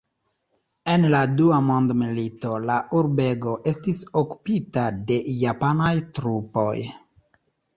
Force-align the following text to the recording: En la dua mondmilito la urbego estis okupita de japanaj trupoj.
En 0.93 1.03
la 1.15 1.19
dua 1.41 1.59
mondmilito 1.65 2.55
la 2.69 2.77
urbego 3.01 3.53
estis 3.73 4.01
okupita 4.23 4.87
de 5.13 5.21
japanaj 5.45 5.93
trupoj. 6.19 6.75